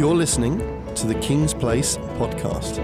You're 0.00 0.14
listening 0.14 0.58
to 0.94 1.06
the 1.06 1.14
Kings 1.16 1.52
Place 1.52 1.98
podcast. 2.16 2.80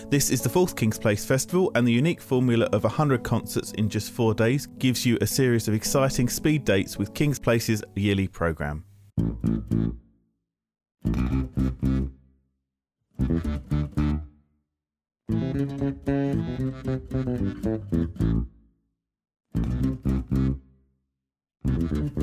This 0.09 0.31
is 0.31 0.41
the 0.41 0.49
fourth 0.49 0.77
Kings 0.77 0.99
Place 0.99 1.25
Festival, 1.25 1.71
and 1.75 1.87
the 1.87 1.93
unique 1.93 2.21
formula 2.21 2.67
of 2.73 2.85
100 2.85 3.23
concerts 3.23 3.73
in 3.73 3.89
just 3.89 4.13
four 4.13 4.35
days 4.35 4.67
gives 4.79 5.05
you 5.07 5.19
a 5.21 5.27
series 5.27 5.69
of 5.69 5.75
exciting 5.75 6.29
speed 6.29 6.65
dates 6.65 6.99
with 6.99 7.15
Kings 7.15 7.39
Place's 7.39 7.83
yearly 7.95 8.29
programme. 8.29 8.85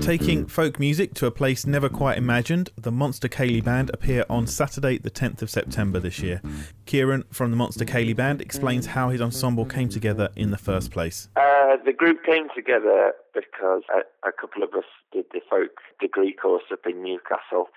Taking 0.09 0.47
folk 0.47 0.79
music 0.79 1.13
to 1.13 1.27
a 1.27 1.31
place 1.31 1.67
never 1.67 1.87
quite 1.87 2.17
imagined, 2.17 2.71
the 2.75 2.91
Monster 2.91 3.27
Ceilidh 3.27 3.63
Band 3.63 3.91
appear 3.93 4.25
on 4.27 4.47
Saturday, 4.47 4.97
the 4.97 5.11
10th 5.11 5.43
of 5.43 5.51
September 5.51 5.99
this 5.99 6.17
year. 6.17 6.41
Kieran 6.87 7.25
from 7.31 7.51
the 7.51 7.57
Monster 7.57 7.85
Ceilidh 7.85 8.15
Band 8.15 8.41
explains 8.41 8.87
how 8.87 9.09
his 9.09 9.21
ensemble 9.21 9.65
came 9.65 9.87
together 9.87 10.29
in 10.35 10.49
the 10.49 10.57
first 10.57 10.89
place. 10.89 11.29
Uh, 11.35 11.77
the 11.85 11.93
group 11.93 12.23
came 12.25 12.47
together 12.55 13.13
because 13.35 13.83
a, 13.95 13.99
a, 14.27 14.31
couple 14.31 14.63
of 14.63 14.73
us 14.73 14.85
did 15.11 15.25
the 15.31 15.41
folk 15.47 15.77
degree 16.01 16.33
course 16.33 16.63
up 16.71 16.87
in 16.87 17.03
Newcastle, 17.03 17.69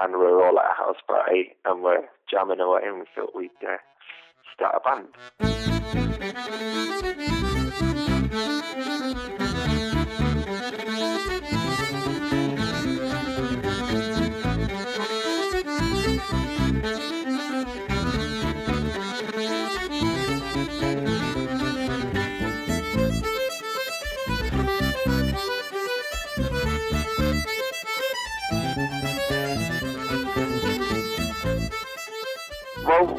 and 0.00 0.14
we 0.14 0.20
were 0.20 0.42
all 0.42 0.58
at 0.58 0.64
a 0.64 0.74
house 0.74 1.02
party 1.06 1.54
and 1.66 1.82
we're 1.82 2.08
jamming 2.30 2.60
away, 2.60 2.80
and 2.82 3.00
we 3.00 3.04
thought 3.14 3.34
we'd 3.36 3.50
uh, 3.62 3.76
start 4.54 4.74
a 4.74 4.80
band. 4.88 5.08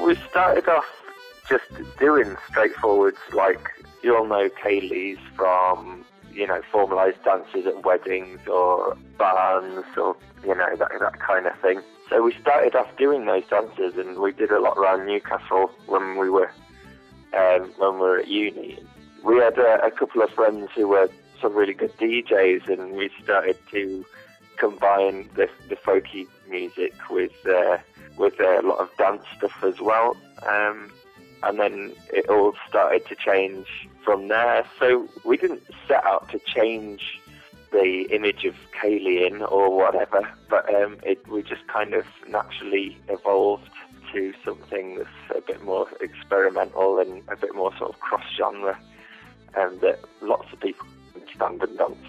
We 0.06 0.16
started 0.30 0.68
off 0.70 0.86
just 1.50 1.66
doing 2.00 2.36
straightforwards, 2.50 3.18
like 3.34 3.72
you 4.04 4.16
all 4.16 4.28
know 4.28 4.50
Ceilidhs 4.64 5.18
from, 5.36 6.06
you 6.32 6.46
know, 6.46 6.62
formalised 6.72 7.24
dances 7.24 7.66
at 7.66 7.84
weddings 7.84 8.40
or 8.48 8.96
barns 9.18 9.86
or, 9.98 10.16
you 10.44 10.54
know, 10.54 10.76
that, 10.76 10.92
that 11.00 11.20
kind 11.20 11.48
of 11.48 11.60
thing. 11.60 11.82
So 12.10 12.22
we 12.22 12.34
started 12.34 12.76
off 12.76 12.96
doing 12.98 13.26
those 13.26 13.48
dances 13.48 13.98
and 13.98 14.20
we 14.20 14.32
did 14.32 14.52
a 14.52 14.60
lot 14.60 14.78
around 14.78 15.08
Newcastle 15.08 15.72
when 15.88 16.18
we 16.18 16.30
were, 16.30 16.52
um, 17.34 17.74
when 17.78 17.96
we 17.96 18.00
were 18.00 18.20
at 18.20 18.28
uni. 18.28 18.78
We 19.24 19.38
had 19.38 19.58
a 19.58 19.90
couple 19.90 20.22
of 20.22 20.30
friends 20.30 20.70
who 20.76 20.88
were 20.88 21.10
some 21.42 21.56
really 21.56 21.74
good 21.74 21.98
DJs 21.98 22.70
and 22.70 22.92
we 22.92 23.10
started 23.24 23.58
to 23.72 24.06
combine 24.58 25.30
the, 25.36 25.50
the 25.70 25.76
folky 25.76 26.28
music 26.50 26.94
with 27.10 27.34
uh, 27.48 27.78
with 28.18 28.40
a 28.40 28.62
lot 28.64 28.80
of 28.80 28.90
dance 28.98 29.24
stuff 29.38 29.64
as 29.64 29.80
well. 29.80 30.16
Um, 30.48 30.92
and 31.44 31.60
then 31.60 31.94
it 32.12 32.28
all 32.30 32.54
started 32.68 33.06
to 33.08 33.16
change 33.16 33.68
from 34.04 34.30
there. 34.30 34.66
So 34.80 35.08
we 35.24 35.38
didn't 35.38 35.64
set 35.88 36.04
out 36.04 36.30
to 36.30 36.40
change 36.40 37.20
the 37.72 38.08
image 38.12 38.46
of 38.46 38.56
Ceilidh 38.82 39.52
or 39.52 39.76
whatever, 39.76 40.28
but 40.50 40.74
um, 40.74 40.98
it, 41.04 41.28
we 41.28 41.44
just 41.44 41.68
kind 41.68 41.94
of 41.94 42.06
naturally 42.28 42.98
evolved 43.10 43.70
to 44.14 44.34
something 44.46 44.96
that's 44.96 45.38
a 45.38 45.42
bit 45.42 45.62
more 45.64 45.88
experimental 46.00 47.00
and 47.00 47.22
a 47.28 47.36
bit 47.36 47.54
more 47.54 47.76
sort 47.78 47.94
of 47.94 48.00
cross 48.00 48.24
genre, 48.38 48.80
and 49.56 49.82
that 49.82 50.00
lots 50.22 50.48
of 50.54 50.60
people 50.62 50.88
stand 51.36 51.62
and 51.62 51.78
dance 51.78 52.05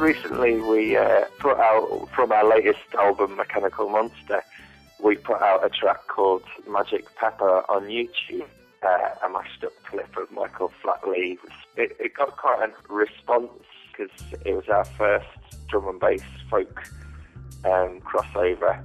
recently 0.00 0.60
we 0.60 0.96
uh, 0.96 1.24
put 1.38 1.56
out 1.58 2.08
from 2.14 2.32
our 2.32 2.48
latest 2.48 2.80
album, 2.98 3.36
Mechanical 3.36 3.88
Monster, 3.88 4.42
we 5.00 5.16
put 5.16 5.40
out 5.40 5.64
a 5.64 5.68
track 5.68 6.06
called 6.08 6.42
Magic 6.68 7.06
Pepper 7.16 7.62
on 7.70 7.84
YouTube, 7.84 8.46
uh, 8.82 9.26
a 9.26 9.28
mashed 9.30 9.64
up 9.64 9.72
clip 9.84 10.16
of 10.16 10.30
Michael 10.30 10.72
Flatley. 10.82 11.38
It, 11.76 11.96
it 12.00 12.14
got 12.14 12.36
quite 12.36 12.68
a 12.68 12.92
response 12.92 13.50
because 13.90 14.10
it 14.44 14.54
was 14.54 14.68
our 14.68 14.84
first 14.84 15.26
drum 15.68 15.88
and 15.88 16.00
bass 16.00 16.22
folk 16.50 16.82
um, 17.64 18.00
crossover. 18.00 18.84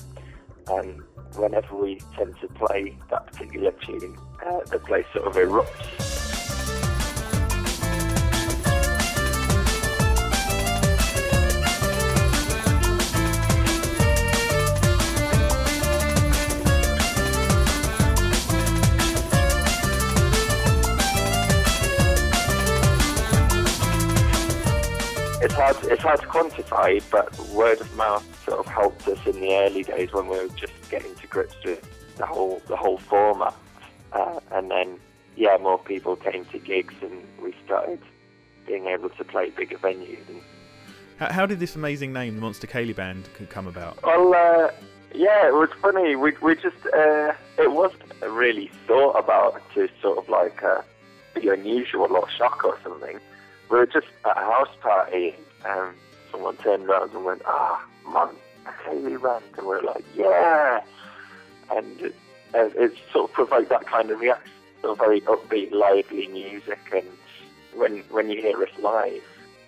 And 0.68 1.02
whenever 1.36 1.76
we 1.76 2.00
tend 2.16 2.36
to 2.42 2.48
play 2.48 2.98
that 3.10 3.28
particular 3.28 3.72
tune, 3.72 4.18
uh, 4.46 4.60
the 4.66 4.80
place 4.80 5.06
sort 5.14 5.28
of 5.28 5.36
erupts. 5.36 6.13
It's 25.44 25.54
hard 25.54 25.76
it's 25.84 26.02
hard 26.02 26.22
to 26.22 26.28
quantify, 26.28 27.04
but 27.12 27.38
word 27.50 27.82
of 27.82 27.96
mouth 27.98 28.26
sort 28.46 28.60
of 28.60 28.66
helped 28.66 29.06
us 29.10 29.20
in 29.26 29.42
the 29.42 29.54
early 29.56 29.84
days 29.84 30.14
when 30.14 30.28
we 30.30 30.38
were 30.38 30.48
just 30.56 30.74
getting 30.90 31.14
to 31.16 31.28
grips 31.28 31.56
with 31.66 31.86
the 32.16 32.26
whole 32.26 32.62
the 32.68 32.78
whole 32.78 32.98
format, 32.98 33.54
uh, 34.14 34.40
and 34.52 34.72
then 34.72 34.98
yeah, 35.36 35.58
more 35.58 35.80
people 35.80 36.16
came 36.16 36.46
to 36.46 36.60
gigs, 36.60 36.94
and 37.02 37.22
we 37.42 37.54
started 37.66 38.00
being 38.66 38.88
able 38.88 39.10
to 39.10 39.24
play 39.26 39.50
bigger 39.50 39.78
venues. 39.78 40.26
And 40.30 40.42
how, 41.18 41.32
how 41.32 41.46
did 41.46 41.60
this 41.60 41.76
amazing 41.76 42.14
name, 42.14 42.36
the 42.36 42.42
Monster 42.42 42.68
Ceilidh 42.68 42.96
Band, 42.96 43.28
come 43.50 43.68
about? 43.68 44.02
Well, 44.04 44.34
uh, 44.34 44.72
yeah, 45.14 45.48
it 45.48 45.54
was 45.54 45.70
funny. 45.82 46.16
We 46.16 46.34
we 46.42 46.56
just 46.56 46.86
uh, 46.94 47.34
it 47.58 47.72
wasn't 47.72 48.14
really 48.22 48.72
thought 48.88 49.20
about 49.20 49.62
to 49.74 49.90
sort 50.02 50.20
of 50.20 50.30
like 50.30 50.64
uh, 50.64 50.84
be 51.36 51.50
unusual 51.50 52.16
or 52.16 52.30
shock 52.30 52.64
or 52.64 52.80
something 52.82 53.20
we 53.70 53.78
were 53.78 53.86
just 53.86 54.08
at 54.26 54.38
a 54.38 54.42
house 54.42 54.76
party 54.82 55.36
and 55.66 55.96
someone 56.32 56.58
turned 56.58 56.90
around 56.90 57.12
and 57.14 57.24
went, 57.24 57.42
ah, 57.46 57.86
oh, 58.06 58.12
man, 58.12 58.36
Ceilidh 58.86 59.22
Band. 59.22 59.44
And 59.58 59.68
we 59.68 59.76
are 59.76 59.84
like, 59.84 60.06
yeah. 60.16 60.82
And 61.72 62.02
it, 62.02 62.16
it, 62.54 62.94
sort 63.12 63.30
of 63.30 63.34
provoked 63.34 63.70
that 63.70 63.86
kind 63.88 64.12
of 64.12 64.20
reaction. 64.20 64.52
Sort 64.82 64.94
of 64.94 64.98
very 65.00 65.22
upbeat, 65.22 65.72
lively 65.72 66.28
music. 66.28 66.80
And 66.94 67.08
when, 67.76 68.00
when 68.12 68.30
you 68.30 68.42
hear 68.42 68.62
us 68.62 68.70
live, 68.80 69.24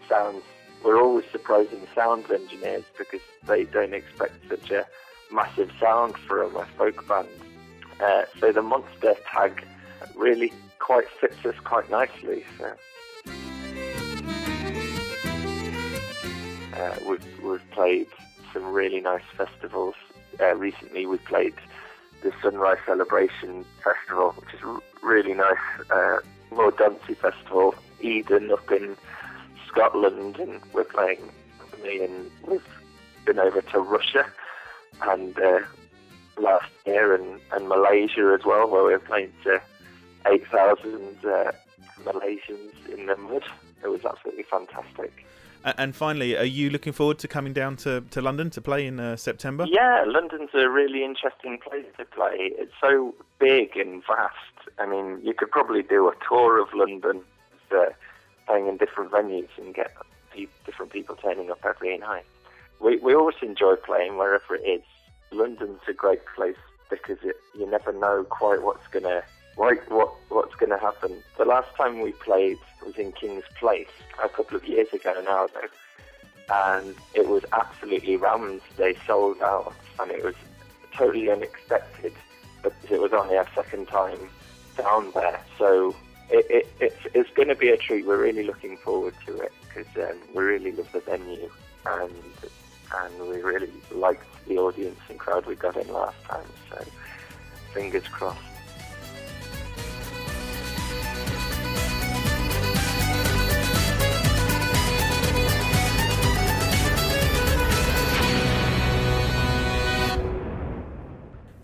sounds, 0.09 0.43
we're 0.83 1.01
always 1.01 1.25
surprising 1.31 1.87
sound 1.95 2.29
engineers 2.29 2.83
because 2.97 3.21
they 3.47 3.63
don't 3.63 3.93
expect 3.93 4.33
such 4.49 4.71
a 4.71 4.85
massive 5.31 5.71
sound 5.79 6.15
from 6.17 6.55
a 6.55 6.65
folk 6.77 7.07
band. 7.07 7.27
Uh, 7.99 8.23
so 8.39 8.51
the 8.51 8.61
monster 8.61 9.15
tag 9.31 9.65
really 10.15 10.51
quite 10.79 11.07
fits 11.21 11.43
us 11.45 11.55
quite 11.63 11.89
nicely. 11.89 12.43
So. 12.59 12.73
Uh, 16.75 16.95
we've, 17.07 17.43
we've 17.43 17.71
played 17.71 18.07
some 18.53 18.65
really 18.73 18.99
nice 18.99 19.23
festivals. 19.37 19.95
Uh, 20.39 20.55
recently, 20.55 21.05
we 21.05 21.17
played 21.17 21.53
the 22.21 22.33
Sunrise 22.41 22.77
Celebration 22.85 23.65
Festival, 23.83 24.31
which 24.31 24.53
is 24.53 24.59
really 25.01 25.33
nice. 25.33 25.57
Uh, 25.89 26.17
more 26.51 26.71
dancey 26.71 27.13
festival, 27.13 27.75
Eden 28.01 28.51
up 28.51 28.69
in 28.71 28.95
Scotland, 29.67 30.37
and 30.37 30.59
we're 30.73 30.83
playing. 30.83 31.19
Me 31.83 32.03
and 32.03 32.31
we've 32.47 32.67
been 33.25 33.39
over 33.39 33.61
to 33.61 33.79
Russia 33.79 34.25
and 35.03 35.37
uh, 35.39 35.59
last 36.37 36.71
year, 36.85 37.13
and, 37.13 37.39
and 37.51 37.67
Malaysia 37.67 38.35
as 38.37 38.45
well, 38.45 38.69
where 38.69 38.83
we 38.83 38.93
are 38.93 38.99
playing 38.99 39.31
to 39.43 39.61
8,000 40.25 41.25
uh, 41.25 41.51
Malaysians 42.05 42.73
in 42.93 43.07
the 43.07 43.17
mud. 43.17 43.43
It 43.83 43.87
was 43.87 44.05
absolutely 44.05 44.43
fantastic. 44.43 45.25
And 45.77 45.95
finally, 45.95 46.37
are 46.37 46.43
you 46.43 46.69
looking 46.69 46.93
forward 46.93 47.17
to 47.19 47.27
coming 47.27 47.51
down 47.51 47.75
to, 47.77 48.01
to 48.11 48.21
London 48.21 48.51
to 48.51 48.61
play 48.61 48.85
in 48.85 48.99
uh, 48.99 49.15
September? 49.15 49.65
Yeah, 49.67 50.03
London's 50.05 50.51
a 50.53 50.69
really 50.69 51.03
interesting 51.03 51.57
place 51.57 51.87
to 51.97 52.05
play. 52.05 52.51
It's 52.61 52.73
so 52.79 53.15
big 53.39 53.75
and 53.75 54.03
vast. 54.05 54.35
I 54.77 54.85
mean, 54.85 55.19
you 55.23 55.33
could 55.33 55.49
probably 55.49 55.81
do 55.81 56.07
a 56.07 56.13
tour 56.27 56.61
of 56.61 56.67
London. 56.73 57.21
uh, 57.71 57.85
playing 58.45 58.67
in 58.67 58.77
different 58.77 59.11
venues 59.11 59.49
and 59.57 59.73
get 59.73 59.91
different 60.65 60.91
people 60.91 61.15
turning 61.15 61.49
up 61.49 61.63
every 61.65 61.97
night. 61.97 62.25
We 62.79 62.97
we 62.97 63.15
always 63.15 63.37
enjoy 63.41 63.75
playing 63.75 64.17
wherever 64.17 64.55
it 64.55 64.61
is. 64.61 64.83
London's 65.31 65.79
a 65.87 65.93
great 65.93 66.21
place 66.35 66.57
because 66.89 67.17
it, 67.23 67.35
you 67.57 67.69
never 67.69 67.91
know 67.93 68.25
quite 68.29 68.61
what's 68.61 68.87
gonna 68.87 69.23
what 69.55 69.89
what 69.91 70.13
what's 70.29 70.55
gonna 70.55 70.79
happen. 70.79 71.23
The 71.37 71.45
last 71.45 71.73
time 71.75 72.01
we 72.01 72.11
played 72.11 72.57
was 72.85 72.95
in 72.97 73.11
Kings 73.13 73.43
Place 73.59 73.87
a 74.23 74.29
couple 74.29 74.57
of 74.57 74.67
years 74.67 74.91
ago 74.93 75.13
now 75.25 75.47
though, 75.47 75.69
and 76.53 76.95
it 77.13 77.27
was 77.27 77.43
absolutely 77.51 78.17
rammed. 78.17 78.61
They 78.77 78.95
sold 79.07 79.41
out, 79.41 79.73
and 79.99 80.11
it 80.11 80.23
was 80.23 80.35
totally 80.93 81.29
unexpected. 81.29 82.13
But 82.61 82.73
it 82.89 82.99
was 82.99 83.13
only 83.13 83.37
our 83.37 83.47
second 83.53 83.87
time 83.87 84.29
down 84.75 85.11
there, 85.13 85.39
so 85.57 85.95
it, 86.29 86.45
it, 86.49 86.67
it's 86.79 87.07
it's 87.13 87.29
going 87.31 87.47
to 87.49 87.55
be 87.55 87.69
a 87.69 87.77
treat. 87.77 88.05
We're 88.05 88.21
really 88.21 88.43
looking 88.43 88.77
forward 88.77 89.13
to 89.25 89.37
it 89.37 89.53
because 89.61 89.87
um, 90.09 90.17
we 90.33 90.43
really 90.43 90.71
love 90.71 90.91
the 90.91 90.99
venue 91.01 91.49
and 91.85 92.11
and 92.95 93.29
we 93.29 93.41
really 93.41 93.69
liked 93.91 94.25
the 94.47 94.57
audience 94.57 94.99
and 95.09 95.19
crowd 95.19 95.45
we 95.45 95.55
got 95.55 95.75
in 95.77 95.91
last 95.91 96.21
time. 96.23 96.45
So 96.69 96.83
fingers 97.73 98.07
crossed. 98.07 98.39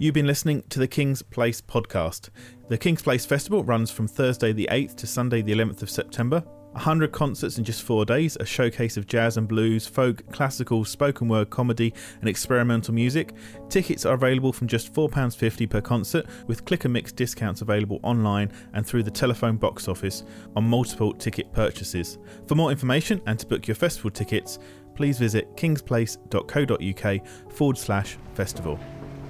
You've 0.01 0.15
been 0.15 0.25
listening 0.25 0.63
to 0.69 0.79
the 0.79 0.87
Kings 0.87 1.21
Place 1.21 1.61
podcast. 1.61 2.29
The 2.69 2.77
Kings 2.79 3.03
Place 3.03 3.23
Festival 3.23 3.63
runs 3.63 3.91
from 3.91 4.07
Thursday 4.07 4.51
the 4.51 4.67
8th 4.71 4.95
to 4.95 5.05
Sunday 5.05 5.43
the 5.43 5.53
11th 5.53 5.83
of 5.83 5.91
September. 5.91 6.39
100 6.71 7.11
concerts 7.11 7.59
in 7.59 7.63
just 7.63 7.83
four 7.83 8.03
days, 8.03 8.35
a 8.39 8.43
showcase 8.43 8.97
of 8.97 9.05
jazz 9.05 9.37
and 9.37 9.47
blues, 9.47 9.85
folk, 9.85 10.23
classical, 10.31 10.83
spoken 10.85 11.27
word 11.27 11.51
comedy, 11.51 11.93
and 12.19 12.27
experimental 12.27 12.95
music. 12.95 13.35
Tickets 13.69 14.03
are 14.03 14.15
available 14.15 14.51
from 14.51 14.65
just 14.65 14.91
£4.50 14.91 15.69
per 15.69 15.81
concert, 15.81 16.25
with 16.47 16.65
click 16.65 16.85
and 16.85 16.93
mix 16.93 17.11
discounts 17.11 17.61
available 17.61 17.99
online 18.01 18.51
and 18.73 18.87
through 18.87 19.03
the 19.03 19.11
telephone 19.11 19.57
box 19.57 19.87
office 19.87 20.23
on 20.55 20.63
multiple 20.63 21.13
ticket 21.13 21.53
purchases. 21.53 22.17
For 22.47 22.55
more 22.55 22.71
information 22.71 23.21
and 23.27 23.37
to 23.37 23.45
book 23.45 23.67
your 23.67 23.75
festival 23.75 24.09
tickets, 24.09 24.57
please 24.95 25.19
visit 25.19 25.55
kingsplace.co.uk 25.55 27.53
forward 27.53 27.77
slash 27.77 28.17
festival. 28.33 28.79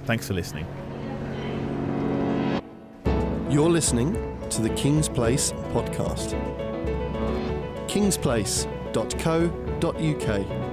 Thanks 0.04 0.26
for 0.26 0.34
listening. 0.34 0.66
You're 3.50 3.70
listening 3.70 4.14
to 4.50 4.62
the 4.62 4.70
Kings 4.70 5.08
Place 5.08 5.52
podcast. 5.72 6.32
kingsplace.co.uk 7.86 10.71